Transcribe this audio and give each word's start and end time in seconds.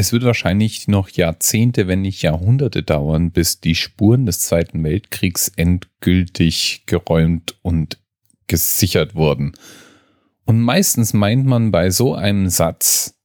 Es 0.00 0.12
wird 0.12 0.22
wahrscheinlich 0.22 0.86
noch 0.86 1.08
Jahrzehnte, 1.08 1.88
wenn 1.88 2.02
nicht 2.02 2.22
Jahrhunderte 2.22 2.84
dauern, 2.84 3.32
bis 3.32 3.58
die 3.58 3.74
Spuren 3.74 4.26
des 4.26 4.38
Zweiten 4.38 4.84
Weltkriegs 4.84 5.50
endgültig 5.56 6.84
geräumt 6.86 7.56
und 7.62 7.98
gesichert 8.46 9.16
wurden. 9.16 9.54
Und 10.44 10.60
meistens 10.60 11.14
meint 11.14 11.46
man 11.46 11.72
bei 11.72 11.90
so 11.90 12.14
einem 12.14 12.48
Satz 12.48 13.18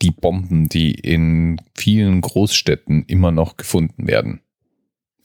die 0.00 0.10
Bomben, 0.10 0.70
die 0.70 0.92
in 0.92 1.60
vielen 1.74 2.22
Großstädten 2.22 3.04
immer 3.04 3.30
noch 3.30 3.58
gefunden 3.58 4.06
werden. 4.06 4.40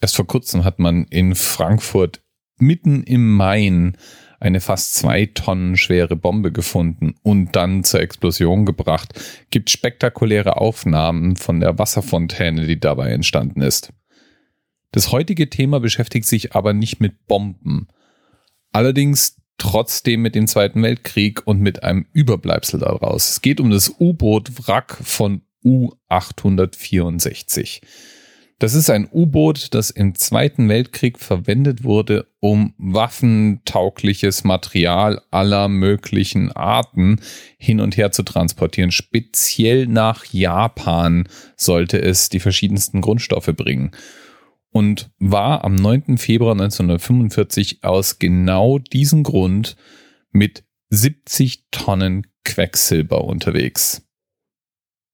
Erst 0.01 0.17
vor 0.17 0.27
kurzem 0.27 0.65
hat 0.65 0.79
man 0.79 1.05
in 1.05 1.35
Frankfurt 1.35 2.21
mitten 2.61 3.03
im 3.03 3.35
Main 3.35 3.97
eine 4.39 4.59
fast 4.59 4.95
zwei 4.95 5.27
Tonnen 5.27 5.77
schwere 5.77 6.15
Bombe 6.15 6.51
gefunden 6.51 7.13
und 7.21 7.55
dann 7.55 7.83
zur 7.83 8.01
Explosion 8.01 8.65
gebracht, 8.65 9.13
gibt 9.51 9.69
spektakuläre 9.69 10.57
Aufnahmen 10.57 11.35
von 11.35 11.59
der 11.59 11.77
Wasserfontäne, 11.77 12.65
die 12.65 12.79
dabei 12.79 13.11
entstanden 13.11 13.61
ist. 13.61 13.93
Das 14.91 15.11
heutige 15.11 15.49
Thema 15.49 15.79
beschäftigt 15.79 16.25
sich 16.25 16.55
aber 16.55 16.73
nicht 16.73 16.99
mit 16.99 17.27
Bomben, 17.27 17.87
allerdings 18.71 19.37
trotzdem 19.57 20.23
mit 20.23 20.33
dem 20.33 20.47
Zweiten 20.47 20.81
Weltkrieg 20.81 21.45
und 21.45 21.61
mit 21.61 21.83
einem 21.83 22.07
Überbleibsel 22.11 22.79
daraus. 22.79 23.29
Es 23.29 23.41
geht 23.41 23.59
um 23.59 23.69
das 23.69 23.93
U-Boot 23.99 24.67
Wrack 24.67 24.97
von 25.03 25.43
U-864. 25.63 27.81
Das 28.61 28.75
ist 28.75 28.91
ein 28.91 29.09
U-Boot, 29.11 29.73
das 29.73 29.89
im 29.89 30.13
Zweiten 30.13 30.69
Weltkrieg 30.69 31.17
verwendet 31.17 31.83
wurde, 31.83 32.27
um 32.39 32.75
waffentaugliches 32.77 34.43
Material 34.43 35.19
aller 35.31 35.67
möglichen 35.67 36.51
Arten 36.51 37.19
hin 37.57 37.81
und 37.81 37.97
her 37.97 38.11
zu 38.11 38.21
transportieren. 38.21 38.91
Speziell 38.91 39.87
nach 39.87 40.25
Japan 40.25 41.27
sollte 41.57 41.99
es 41.99 42.29
die 42.29 42.39
verschiedensten 42.39 43.01
Grundstoffe 43.01 43.51
bringen. 43.51 43.93
Und 44.69 45.09
war 45.17 45.63
am 45.63 45.73
9. 45.73 46.19
Februar 46.19 46.51
1945 46.51 47.83
aus 47.83 48.19
genau 48.19 48.77
diesem 48.77 49.23
Grund 49.23 49.75
mit 50.29 50.65
70 50.91 51.63
Tonnen 51.71 52.27
Quecksilber 52.43 53.23
unterwegs. 53.23 54.03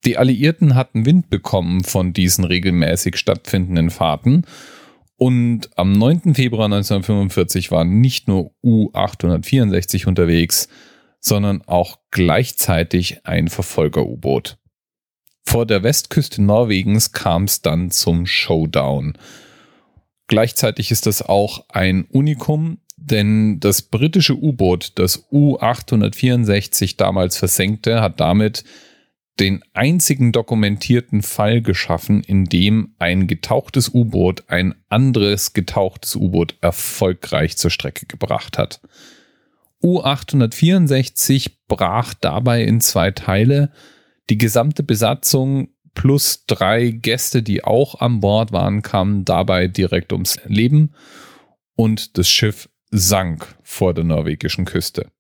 Die 0.05 0.17
Alliierten 0.17 0.75
hatten 0.75 1.05
Wind 1.05 1.29
bekommen 1.29 1.83
von 1.83 2.13
diesen 2.13 2.43
regelmäßig 2.43 3.17
stattfindenden 3.17 3.89
Fahrten 3.89 4.45
und 5.17 5.69
am 5.75 5.93
9. 5.93 6.35
Februar 6.35 6.65
1945 6.65 7.71
waren 7.71 7.99
nicht 7.99 8.27
nur 8.27 8.51
U-864 8.63 10.05
unterwegs, 10.07 10.69
sondern 11.19 11.63
auch 11.63 11.97
gleichzeitig 12.11 13.25
ein 13.25 13.47
Verfolger-U-Boot. 13.47 14.57
Vor 15.43 15.65
der 15.65 15.81
Westküste 15.81 16.43
Norwegens 16.43 17.13
kam 17.13 17.45
es 17.45 17.61
dann 17.61 17.89
zum 17.89 18.27
Showdown. 18.27 19.17
Gleichzeitig 20.27 20.91
ist 20.91 21.07
das 21.07 21.23
auch 21.23 21.65
ein 21.69 22.05
Unikum, 22.05 22.79
denn 22.97 23.59
das 23.59 23.81
britische 23.81 24.37
U-Boot, 24.37 24.91
das 24.95 25.25
U-864 25.31 26.97
damals 26.97 27.37
versenkte, 27.37 28.01
hat 28.01 28.19
damit 28.19 28.65
den 29.39 29.63
einzigen 29.73 30.31
dokumentierten 30.31 31.21
Fall 31.21 31.61
geschaffen, 31.61 32.23
in 32.23 32.45
dem 32.45 32.95
ein 32.97 33.27
getauchtes 33.27 33.93
U-Boot 33.93 34.45
ein 34.47 34.73
anderes 34.89 35.53
getauchtes 35.53 36.16
U-Boot 36.16 36.55
erfolgreich 36.61 37.58
zur 37.58 37.69
Strecke 37.71 38.05
gebracht 38.08 38.58
hat. 38.58 38.81
U-864 39.83 41.52
brach 41.67 42.13
dabei 42.15 42.63
in 42.63 42.81
zwei 42.81 43.11
Teile. 43.11 43.71
Die 44.30 44.38
gesamte 44.38 44.81
Besatzung 44.81 45.69
plus 45.93 46.45
drei 46.45 46.89
Gäste, 46.89 47.43
die 47.43 47.63
auch 47.63 47.99
an 48.02 48.19
Bord 48.19 48.52
waren, 48.52 48.81
kamen 48.81 49.23
dabei 49.23 49.67
direkt 49.67 50.13
ums 50.13 50.39
Leben 50.45 50.93
und 51.75 52.17
das 52.17 52.30
Schiff 52.30 52.69
sank 52.89 53.55
vor 53.64 53.93
der 53.93 54.04
norwegischen 54.04 54.65
Küste 54.65 55.11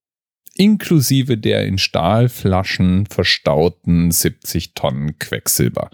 inklusive 0.57 1.37
der 1.37 1.65
in 1.65 1.77
Stahlflaschen 1.77 3.05
verstauten 3.05 4.11
70 4.11 4.73
Tonnen 4.73 5.17
Quecksilber. 5.19 5.89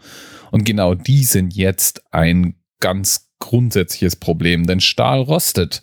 Und 0.52 0.66
genau 0.66 0.96
die 0.96 1.24
sind 1.24 1.56
jetzt 1.56 2.04
ein 2.12 2.56
ganz 2.80 3.30
grundsätzliches 3.40 4.16
Problem, 4.16 4.66
denn 4.68 4.80
Stahl 4.80 5.22
rostet 5.22 5.82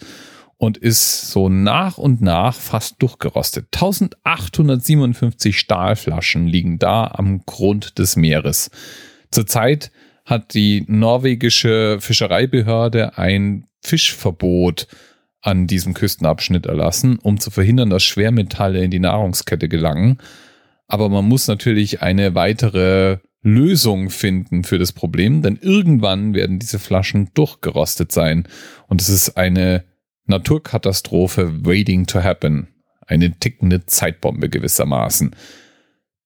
und 0.56 0.76
ist 0.76 1.30
so 1.30 1.48
nach 1.48 1.98
und 1.98 2.20
nach 2.20 2.54
fast 2.54 3.02
durchgerostet. 3.02 3.68
1857 3.72 5.58
Stahlflaschen 5.58 6.46
liegen 6.46 6.78
da 6.78 7.06
am 7.06 7.44
Grund 7.46 7.98
des 7.98 8.16
Meeres. 8.16 8.70
Zurzeit 9.30 9.90
hat 10.26 10.54
die 10.54 10.84
norwegische 10.86 11.98
Fischereibehörde 12.00 13.16
ein 13.16 13.64
Fischverbot 13.80 14.86
an 15.42 15.66
diesem 15.66 15.94
Küstenabschnitt 15.94 16.66
erlassen, 16.66 17.18
um 17.22 17.40
zu 17.40 17.50
verhindern, 17.50 17.90
dass 17.90 18.02
Schwermetalle 18.02 18.82
in 18.84 18.90
die 18.90 18.98
Nahrungskette 18.98 19.68
gelangen. 19.68 20.18
Aber 20.86 21.08
man 21.08 21.24
muss 21.24 21.48
natürlich 21.48 22.02
eine 22.02 22.34
weitere 22.34 23.18
Lösung 23.42 24.10
finden 24.10 24.64
für 24.64 24.78
das 24.78 24.92
Problem, 24.92 25.42
denn 25.42 25.58
irgendwann 25.60 26.34
werden 26.34 26.58
diese 26.58 26.78
Flaschen 26.78 27.30
durchgerostet 27.34 28.12
sein. 28.12 28.46
Und 28.88 29.00
es 29.00 29.08
ist 29.08 29.36
eine 29.36 29.84
Naturkatastrophe 30.26 31.64
waiting 31.64 32.06
to 32.06 32.22
happen. 32.22 32.68
Eine 33.06 33.32
tickende 33.32 33.86
Zeitbombe 33.86 34.48
gewissermaßen. 34.48 35.34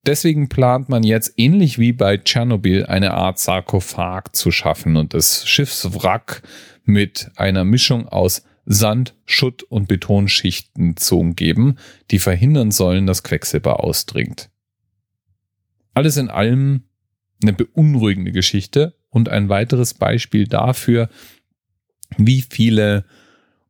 Deswegen 0.06 0.48
plant 0.50 0.91
man 0.91 1.02
jetzt 1.02 1.32
ähnlich 1.36 1.78
wie 1.78 1.92
bei 1.92 2.19
Tschernobyl 2.19 2.84
eine 2.84 3.14
Art 3.14 3.38
Sarkophag 3.38 4.34
zu 4.34 4.50
schaffen 4.50 4.96
und 4.96 5.14
das 5.14 5.48
Schiffswrack 5.48 6.42
mit 6.84 7.31
einer 7.36 7.64
Mischung 7.64 8.06
aus 8.08 8.42
Sand, 8.66 9.14
Schutt 9.25 9.62
und 9.62 9.88
Betonschichten 9.88 10.97
zu 10.97 11.19
umgeben, 11.19 11.76
die 12.10 12.19
verhindern 12.19 12.70
sollen, 12.70 13.06
dass 13.06 13.22
Quecksilber 13.22 13.82
ausdringt. 13.82 14.50
Alles 15.92 16.16
in 16.16 16.30
allem 16.30 16.84
eine 17.42 17.52
beunruhigende 17.52 18.32
Geschichte 18.32 18.97
und 19.10 19.28
ein 19.28 19.48
weiteres 19.48 19.94
Beispiel 19.94 20.47
dafür, 20.47 21.08
wie 22.16 22.42
viele 22.42 23.04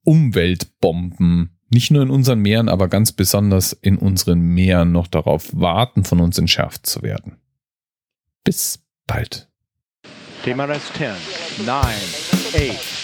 Umweltbomben 0.05 1.50
nicht 1.71 1.91
nur 1.91 2.03
in 2.03 2.11
unseren 2.11 2.41
Meeren, 2.41 2.69
aber 2.69 2.88
ganz 2.88 3.12
besonders 3.12 3.72
in 3.72 3.99
unseren 3.99 4.41
Meeren 4.41 4.93
noch 4.93 5.09
darauf 5.09 5.50
warten, 5.53 6.05
von 6.05 6.21
uns 6.21 6.38
entschärft 6.38 6.87
zu 6.87 7.03
werden. 7.03 7.38
Bis 8.44 8.84
bald. 9.06 9.49
TMRS 10.44 10.93
10, 10.93 11.66
9, 11.66 11.76
8, 11.76 13.03